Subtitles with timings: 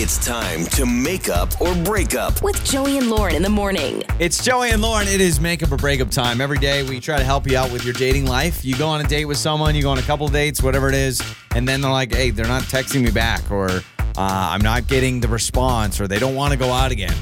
[0.00, 2.40] It's time to make up or break up.
[2.40, 4.04] With Joey and Lauren in the morning.
[4.20, 5.08] It's Joey and Lauren.
[5.08, 6.40] It is makeup or breakup time.
[6.40, 8.64] Every day we try to help you out with your dating life.
[8.64, 10.94] You go on a date with someone, you go on a couple dates, whatever it
[10.94, 11.20] is,
[11.56, 13.82] and then they're like, hey, they're not texting me back, or uh,
[14.16, 17.16] I'm not getting the response, or they don't want to go out again.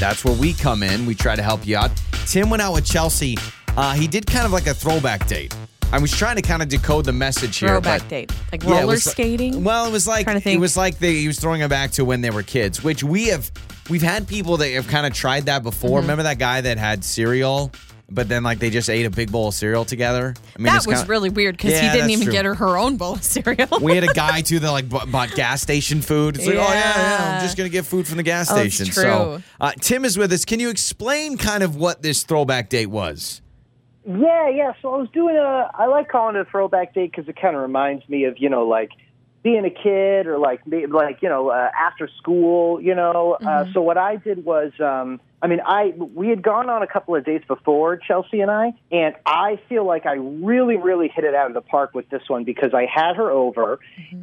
[0.00, 1.04] That's where we come in.
[1.04, 1.90] We try to help you out.
[2.24, 3.36] Tim went out with Chelsey.
[3.76, 5.54] Uh, he did kind of like a throwback date.
[5.92, 7.68] I was trying to kind of decode the message here.
[7.68, 8.32] Throwback date.
[8.50, 9.62] Like Yeah, roller was- skating.
[9.62, 12.20] Well, it was like it was like they, he was throwing it back to when
[12.20, 13.50] they were kids, which we have
[13.88, 15.90] we've had people that have kind of tried that before.
[16.00, 16.08] Mm-hmm.
[16.08, 17.70] Remember that guy that had cereal,
[18.10, 20.34] but then like they just ate a big bowl of cereal together.
[20.36, 22.32] I mean, that was kinda- really weird because Yeah, he didn't even true.
[22.32, 23.68] get her her own bowl of cereal.
[23.80, 26.36] We had a guy too that like bought, bought gas station food.
[26.36, 28.86] It's like, oh yeah, yeah, I'm just gonna get food from the gas Oh, station.
[28.86, 30.44] So uh, Tim is with us.
[30.44, 33.42] Can you explain kind of what this throwback date was?
[34.06, 34.72] Yeah, yeah.
[34.82, 35.70] So I was doing a.
[35.74, 38.50] I like calling it a throwback date because it kind of reminds me of you
[38.50, 38.90] know like
[39.42, 42.80] being a kid or like like you know uh, after school.
[42.80, 43.38] You know.
[43.40, 46.86] Uh, so what I did was, um, I mean, I we had gone on a
[46.86, 51.24] couple of dates before Chelsey and I, and I feel like I really really hit
[51.24, 53.78] it out of the park with this one because I had her over,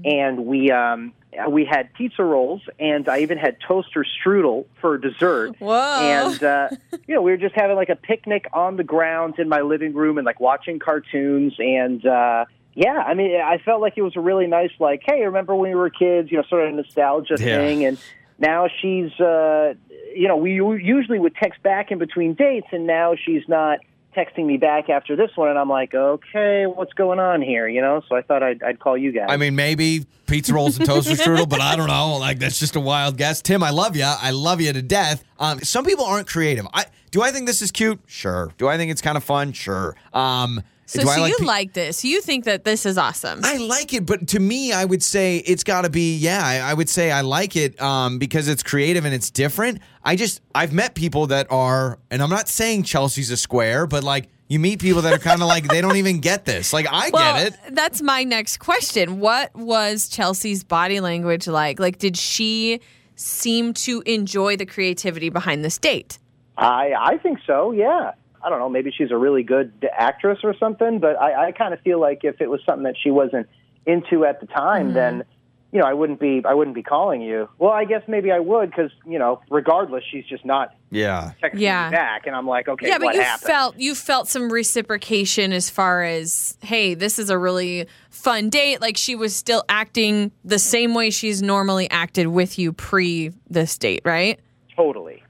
[0.05, 1.13] and we um
[1.49, 5.55] we had pizza rolls and I even had toaster strudel for dessert.
[5.59, 5.73] Whoa.
[5.97, 6.69] And uh,
[7.07, 9.93] you know, we were just having like a picnic on the ground in my living
[9.93, 14.15] room and like watching cartoons and uh yeah, I mean, I felt like it was
[14.15, 16.31] a really nice, like, hey, remember when we were kids?
[16.31, 17.57] You know, sort of nostalgia Yeah.
[17.57, 17.83] thing.
[17.85, 17.97] And
[18.39, 19.73] now she's, uh,
[20.15, 23.79] you know, we usually would text back in between dates, and now she's not
[24.15, 25.49] texting me back after this one.
[25.49, 27.67] And I'm like, okay, what's going on here?
[27.67, 29.27] You know, so I thought I'd, I'd call you guys.
[29.29, 32.17] I mean, maybe pizza rolls and toaster strudel, but I don't know.
[32.17, 33.41] Like that's just a wild guess.
[33.41, 34.03] Tim, I love you.
[34.05, 35.23] I love you to death.
[35.39, 36.67] Um, some people aren't creative.
[36.73, 37.21] I do.
[37.21, 37.99] I think this is cute.
[38.07, 38.51] Sure.
[38.57, 39.53] Do I think it's kind of fun?
[39.53, 39.95] Sure.
[40.13, 42.03] Um, so do I so you pe- like this.
[42.03, 43.41] You think that this is awesome.
[43.43, 46.17] I like it, but to me, I would say it's got to be.
[46.17, 49.79] Yeah, I, I would say I like it um, because it's creative and it's different.
[50.03, 54.03] I just I've met people that are, and I'm not saying Chelsey's a square, but
[54.03, 56.73] like you meet people that are kind of like they don't even get this.
[56.73, 57.75] Like I well, get it.
[57.75, 59.21] that's my next question.
[59.21, 61.79] What was Chelsey's body language like?
[61.79, 62.81] Like, did she
[63.15, 66.19] seem to enjoy the creativity behind this date?
[66.57, 67.71] I I think so.
[67.71, 68.11] Yeah.
[68.43, 68.69] I don't know.
[68.69, 70.99] Maybe she's a really good actress or something.
[70.99, 73.47] But I, I kind of feel like if it was something that she wasn't
[73.85, 74.95] into at the time, mm-hmm.
[74.95, 75.23] then
[75.71, 77.47] you know I wouldn't be I wouldn't be calling you.
[77.57, 81.31] Well, I guess maybe I would because you know regardless, she's just not Yeah.
[81.41, 81.89] texting Yeah.
[81.89, 83.47] me back, and I'm like, okay, yeah, but you happened?
[83.47, 88.81] felt you felt some reciprocation as far as, hey, this is a really fun date.
[88.81, 93.77] Like she was still acting the same way she's normally acted with you pre this
[93.77, 94.39] date, right?
[94.75, 95.20] totally.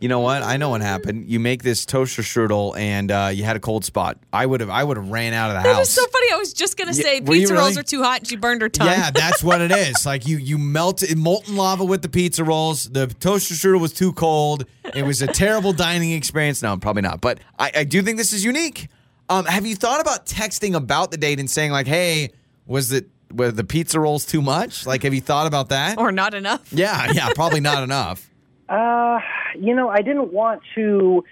[0.00, 0.42] You know what?
[0.42, 1.28] I know what happened.
[1.28, 4.18] You make this toaster strudel and uh, you had a cold spot.
[4.32, 4.70] I would have.
[4.70, 5.80] I would have ran out of the That house.
[5.80, 6.32] was so funny.
[6.32, 7.80] I was just gonna Yeah, say pizza rolls really?
[7.80, 8.88] are too hot and she burned her tongue.
[8.88, 10.04] Yeah, that's what it is.
[10.06, 12.84] Like you, you melted molten lava with the pizza rolls.
[12.90, 14.64] The toaster strudel was too cold.
[14.94, 16.62] It was a terrible dining experience.
[16.62, 17.20] No, probably not.
[17.20, 18.88] But I, I do think this is unique.
[19.28, 22.30] Um, have you thought about texting about the date and saying like, "Hey,
[22.66, 25.98] was it were the pizza rolls too much?" Like, have you thought about that?
[25.98, 26.72] or not enough.
[26.72, 28.28] yeah, yeah, probably not enough.
[28.70, 29.18] Uh,
[29.58, 31.24] you know, I didn't want to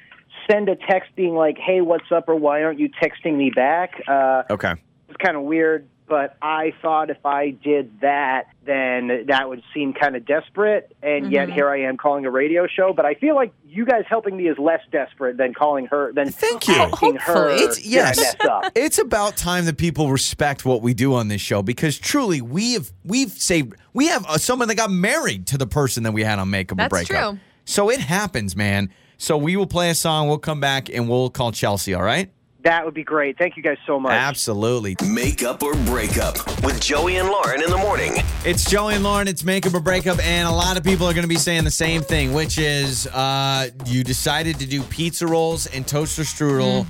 [0.50, 4.02] send a text being like, "Hey, what's up?" or "Why aren't you texting me back?"
[4.08, 4.72] Uh, Okay.
[5.08, 9.94] it's kind of weird, but I thought if I did that, then that would seem
[9.94, 10.94] kind of desperate.
[11.02, 12.92] And yet here I am calling a radio show.
[12.92, 16.30] But I feel like you guys helping me is less desperate than calling her than
[16.30, 16.74] Thank you.
[16.74, 17.32] asking her.
[17.32, 17.62] Hopefully.
[17.62, 18.36] It's yes.
[18.74, 22.74] It's about time that people respect what we do on this show because truly we
[22.74, 26.22] have we've saved we have uh, someone that got married to the person that we
[26.22, 27.30] had on Makeup or That's Breakup.
[27.32, 27.40] true.
[27.64, 28.90] So it happens, man.
[29.16, 30.28] So we will play a song.
[30.28, 31.94] We'll come back and we'll call Chelsey.
[31.94, 32.30] All right?
[32.62, 33.38] That would be great.
[33.38, 34.12] Thank you guys so much.
[34.12, 34.96] Absolutely.
[35.06, 38.14] Make up or break up with Joey and Lauren in the morning.
[38.44, 39.28] It's Joey and Lauren.
[39.28, 41.70] It's Makeup or Breakup, and a lot of people are going to be saying the
[41.70, 46.84] same thing, which is uh, you decided to do pizza rolls and toaster strudel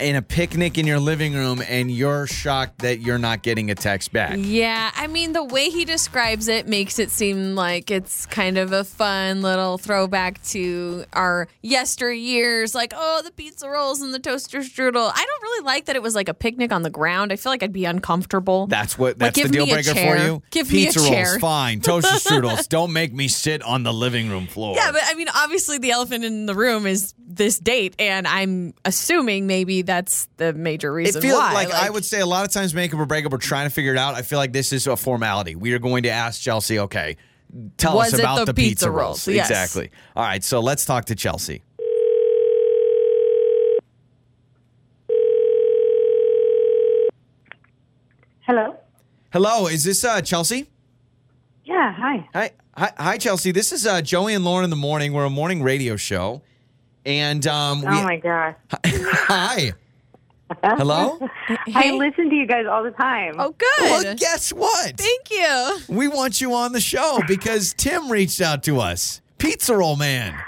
[0.00, 3.74] in a picnic in your living room, and you're shocked that you're not getting a
[3.74, 4.36] text back.
[4.38, 8.72] Yeah, I mean, the way he describes it makes it seem like it's kind of
[8.72, 14.60] a fun little throwback to our yesteryears, like, oh, the pizza rolls and the toaster
[14.60, 14.85] strudel.
[14.94, 17.32] I don't really like that it was like a picnic on the ground.
[17.32, 18.66] I feel like I'd be uncomfortable.
[18.66, 19.18] That's what.
[19.18, 20.16] Like, That's the deal breaker chair.
[20.16, 20.42] for you.
[20.50, 21.38] Give me a Pizza rolls, chair.
[21.38, 21.80] fine.
[21.80, 22.68] Toaster strudels.
[22.68, 24.74] Don't make me sit on the living room floor.
[24.76, 28.74] yeah, but I mean, obviously, the elephant in the room is this date, and I'm
[28.84, 31.18] assuming maybe that's the major reason.
[31.18, 31.52] it feels why.
[31.52, 33.92] like, I would say a lot of times makeup or breakup, we're trying to figure
[33.92, 34.14] it out.
[34.14, 35.54] I feel like this is a formality.
[35.54, 36.78] We are going to ask Chelsey.
[36.78, 37.16] Okay,
[37.76, 39.26] tell Was us about the the, pizza, pizza rolls.
[39.26, 39.28] rolls?
[39.28, 39.50] Yes.
[39.50, 39.90] Exactly.
[40.14, 41.62] All right, so let's talk to Chelsey.
[48.46, 48.76] Hello.
[49.32, 50.68] Hello, is this uh, Chelsey?
[51.64, 52.28] Yeah, Yeah, hi.
[52.32, 53.50] Hi, hi, hi, Chelsey.
[53.50, 55.12] This is uh, Joey and Lauren in the morning.
[55.12, 56.42] We're a morning radio show,
[57.04, 58.54] and um, we, Oh my gosh.
[58.84, 59.72] hi,
[60.62, 61.18] hello.
[61.74, 63.34] I listen to you guys all the time.
[63.38, 63.68] Oh, good.
[63.80, 64.96] Well, guess what?
[64.96, 65.78] Thank you.
[65.88, 69.20] We want you on the show because Tim reached out to us.
[69.38, 70.38] Pizza Roll Man.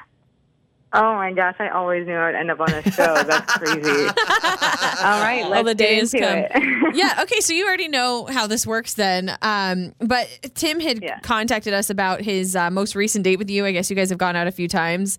[0.93, 3.15] Oh my gosh, I always knew I'd end up on a show.
[3.23, 3.79] That's crazy.
[4.07, 6.39] all right, let's All the get days into come.
[6.39, 6.95] it.
[6.97, 7.19] yeah.
[7.23, 7.41] Okay.
[7.41, 9.37] So you already know how this works then.
[9.43, 11.21] Um, but Tim had Yeah.
[11.21, 13.67] contacted us about his uh, most recent date with you.
[13.67, 15.19] I guess you guys have gone out a few times.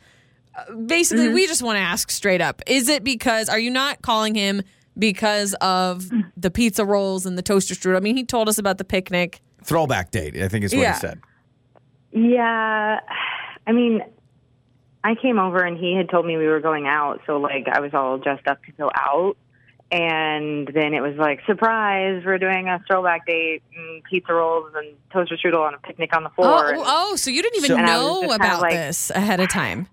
[0.56, 1.36] Uh, basically, Mm-hmm.
[1.36, 4.64] we just want to ask straight up: Is it because are you not calling him
[4.98, 7.98] because of the pizza rolls and the toaster strudel?
[7.98, 9.40] I mean, he told us about the picnic.
[9.64, 10.94] Throwback date, I think is what Yeah.
[10.94, 11.20] he said.
[12.12, 13.00] yeah,
[13.68, 14.02] I mean,
[15.04, 17.80] I came over and he had told me we were going out, so like I
[17.80, 19.38] was all dressed up to go out.
[19.92, 24.96] And then it was like, surprise, we're doing a throwback date and pizza rolls and
[25.12, 26.66] toaster strudel on a picnic on the oh, floor.
[26.66, 28.48] Oh, And- oh, so you didn't even So- And I was know just kind of
[28.58, 29.88] about like- this ahead of time.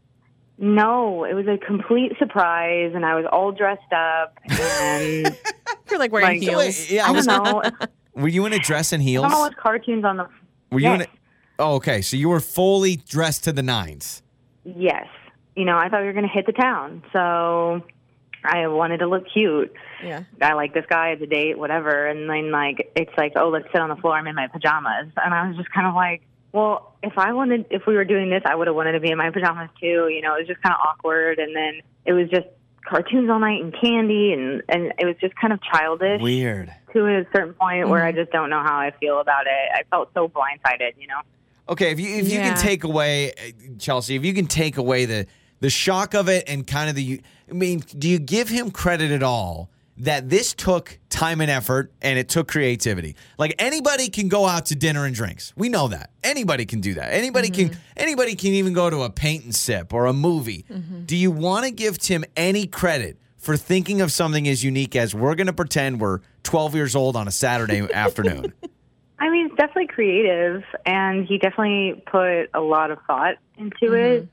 [0.59, 5.37] No, it was a complete surprise, and I was all dressed up, and
[5.91, 6.57] You're like wearing Like- heels.
[6.57, 7.27] Wait, yeah, I I was.
[7.27, 7.63] don't know.
[8.15, 9.23] Were you in a dress and I heels?
[9.25, 10.27] don't know what cartoons on the.
[10.73, 11.03] Were you in?
[11.03, 11.07] A,
[11.59, 12.01] oh, okay.
[12.03, 14.23] So you were fully dressed to the nines.
[14.67, 15.07] Yes,
[15.55, 17.83] you know, I thought we were going to hit the town, so
[18.45, 19.73] I wanted to look cute.
[20.03, 20.25] Yeah.
[20.41, 23.67] I like this guy at the date, whatever, and then like it's like, oh, let's
[23.73, 24.15] sit on the floor.
[24.15, 26.23] I'm in my pajamas, and I was just kind of like,
[26.53, 29.11] well, if I wanted, if we were doing this, I would have wanted to be
[29.11, 30.09] in my pajamas too.
[30.09, 32.47] You know, it was just kind of awkward, and then it was just
[32.87, 36.21] cartoons all night and candy, and and it was just kind of childish.
[36.21, 36.73] Weird.
[36.93, 38.21] to a certain point where I mm-hmm.
[38.21, 39.71] just don't know how I feel about it.
[39.75, 41.21] I felt so blindsided, you know.
[41.69, 45.05] Okay, if you if you can take away uh, Chelsey, if you can take away
[45.05, 45.27] the
[45.61, 47.21] the shock of it and kind of the,
[47.51, 51.93] I mean, do you give him credit at all that this took time and effort
[52.03, 53.17] and it took creativity?
[53.39, 55.53] Like anybody can go out to dinner and drinks.
[55.57, 57.13] We know that anybody can do that.
[57.13, 60.65] Anybody can anybody can even go to a paint and sip or a movie.
[61.07, 63.19] Do you want to give Tim any credit?
[63.39, 67.15] For thinking of something as unique as we're going to pretend we're 12 years old
[67.15, 68.53] on a Saturday afternoon.
[69.19, 74.29] I mean, it's definitely creative, and he definitely put a lot of thought into it.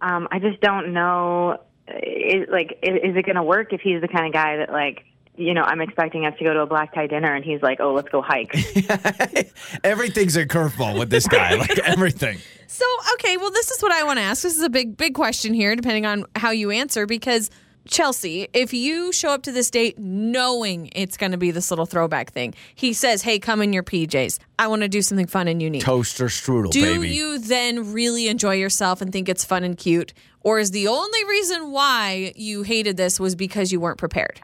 [0.00, 4.00] Um, I just don't know, is, like, is, is it going to work if he's
[4.02, 5.04] the kind of guy that, like,
[5.36, 7.78] you know, I'm expecting us to go to a black tie dinner, and he's like,
[7.80, 8.54] "Oh, let's go hike."
[9.84, 11.56] Everything's a curveball with this guy.
[11.56, 12.38] Like everything.
[12.66, 12.84] So,
[13.14, 14.42] okay, well, this is what I want to ask.
[14.42, 17.50] This is a big, big question here, depending on how you answer, because
[17.86, 21.86] Chelsey, if you show up to this date knowing it's going to be this little
[21.86, 24.38] throwback thing, he says, Hey, come in your PJs.
[24.58, 25.82] I want to do something fun and unique.
[25.82, 27.10] Toaster strudel, do baby.
[27.10, 30.12] you then really enjoy yourself and think it's fun and cute?
[30.42, 34.40] Or is the only reason why you hated this was because you weren't prepared?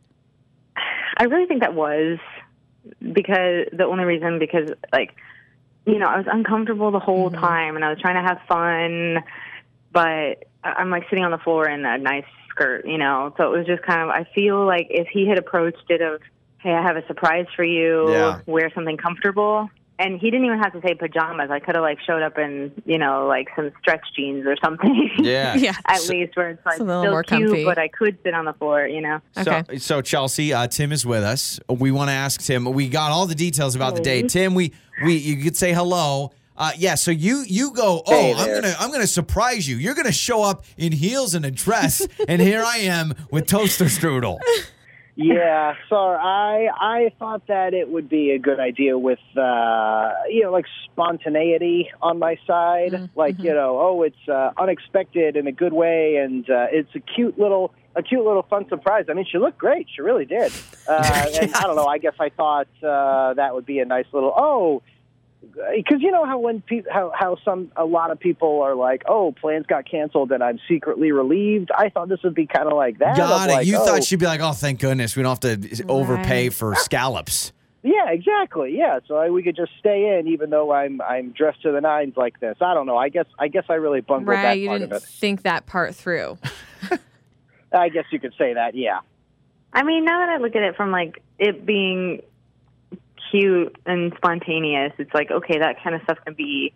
[1.17, 2.19] I really think that was
[3.13, 5.15] because the only reason because like
[5.87, 7.41] you know I was uncomfortable the whole mm-hmm.
[7.41, 9.23] time and I was trying to have fun,
[9.93, 13.35] but I'm like sitting on the floor in a nice skirt, you know.
[13.37, 16.21] So it was just kind of I feel like if he had approached it of
[16.59, 18.41] hey I have a surprise for you, Yeah.
[18.47, 19.69] wear something comfortable.
[19.99, 21.51] And he didn't even have to say pajamas.
[21.53, 25.11] I could have like showed up in, you know, like some stretch jeans or something.
[25.19, 25.55] Yeah.
[25.67, 25.75] Yeah.
[25.87, 27.65] At least where it's like Something a little still more cute, comfy.
[27.65, 29.21] but I could sit on the floor, you know.
[29.37, 29.63] Okay.
[29.73, 31.61] So, so Chelsey, uh, Tim is with us.
[31.69, 32.65] We want to ask Tim.
[32.65, 34.29] We got all the details about the date.
[34.29, 34.73] Tim, we
[35.05, 36.33] we you could say hello.
[36.63, 36.95] Uh, yeah.
[36.95, 38.05] So you you go.
[38.07, 39.79] Oh, Hey I'm gonna I'm gonna surprise you.
[39.79, 43.87] You're gonna show up in heels and a dress, and here I am with toaster
[43.87, 44.39] strudel.
[45.17, 50.45] yeah, so I I thought that it would be a good idea with uh, you
[50.45, 55.53] know like spontaneity on my side, like you know oh it's uh, unexpected in a
[55.53, 59.07] good way, and uh, it's a cute little a cute little fun surprise.
[59.09, 60.53] I mean, she looked great, she really did,
[60.89, 61.87] uh, and I don't know.
[61.87, 64.81] I guess I thought uh, that would be a nice little oh.
[65.75, 69.03] Because you know how when pe- how how some a lot of people are like,
[69.09, 71.71] oh, plans got canceled, and I'm secretly relieved.
[71.77, 73.13] I thought this would be kind of like that.
[73.13, 73.53] of Got it.
[73.53, 76.51] like, you oh, thought she'd be like, oh, thank goodness, we don't have to overpay
[76.51, 77.53] for scallops.
[77.85, 78.77] Yeah, exactly.
[78.79, 81.81] Yeah, so I, we could just stay in, even though I'm I'm dressed to the
[81.81, 82.57] nines like this.
[82.61, 82.97] I don't know.
[82.97, 84.43] I guess I guess I really bungled Right.
[84.43, 85.07] that You part didn't of it.
[85.09, 86.39] think that part through.
[87.73, 88.75] I guess you could say that.
[88.77, 89.01] Yeah.
[89.73, 92.21] I mean, now that I look at it from like it being
[93.33, 96.73] cute and spontaneous, it's like okay, that kind of stuff can be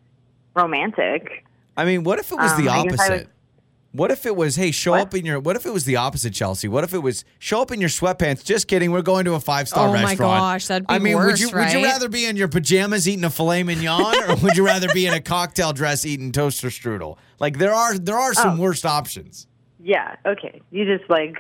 [0.57, 1.45] romantic.
[1.77, 3.13] I mean, what if it was Um, the I guess I opposite?
[3.27, 3.29] would-
[3.93, 5.01] What if it was, hey, show What?
[5.01, 6.69] up in your, what if it was the opposite, Chelsey?
[6.69, 8.45] What if it was, show up in your sweatpants?
[8.45, 8.91] Just kidding.
[8.91, 10.21] We're going to a five star restaurant.
[10.21, 12.37] Oh my gosh, that'd be I mean, would you, worse, would you rather be in
[12.37, 16.05] your pajamas eating a filet mignon or would you rather be in a cocktail dress
[16.05, 17.17] eating toaster strudel?
[17.39, 18.63] Like there are, there are some Oh.
[18.63, 19.47] worst options.
[19.83, 20.17] Yeah.
[20.27, 20.61] Okay.
[20.71, 21.37] You just like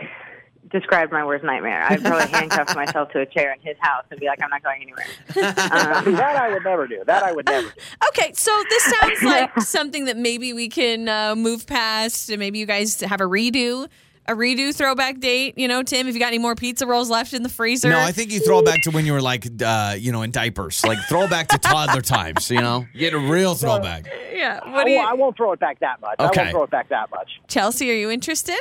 [0.71, 1.83] described my worst nightmare.
[1.89, 4.63] I'd probably handcuff myself to a chair in his house and be like, I'm not
[4.63, 5.07] going anywhere.
[5.33, 7.03] See, that I would never do.
[7.07, 7.69] That I would never.
[7.69, 7.73] do.
[8.09, 12.31] Okay, so this sounds like something that maybe we can uh, move past.
[12.31, 13.89] and Maybe you guys have a redo,
[14.27, 15.59] a redo throwback date.
[15.59, 17.91] You know, Tim, if you got any more pizza rolls left in the freezer.
[17.91, 20.23] No, I think you throw it back to when you were like, uh, you know,
[20.23, 20.85] in diapers.
[20.85, 22.51] Like throw back to toddler times.
[22.51, 24.07] You know, get a real throwback.
[24.33, 24.61] yeah.
[24.65, 26.17] I, What do you, won't, I won't throw it back that much.
[26.19, 26.41] I Okay.
[26.43, 27.41] won't throw it back that much.
[27.49, 27.91] Chelsey?
[27.91, 28.59] Are you interested?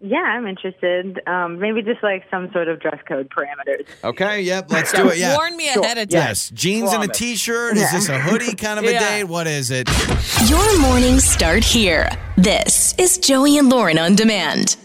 [0.00, 1.20] Yeah, I'm interested.
[1.26, 3.86] Um, maybe just like some sort of dress code parameters.
[4.04, 5.18] Okay, yep, let's do it.
[5.18, 5.36] Yeah.
[5.36, 6.20] Warn me ahead of time.
[6.28, 7.18] Yes, jeans and a Promise.
[7.18, 7.76] t-shirt.
[7.78, 8.98] Is this a hoodie kind of a Yeah.
[9.18, 9.24] date?
[9.24, 9.88] What is it?
[10.50, 12.10] Your mornings start here.
[12.36, 14.76] This is Joey and Lauren on demand.